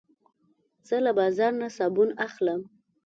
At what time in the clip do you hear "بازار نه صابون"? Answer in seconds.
1.19-2.09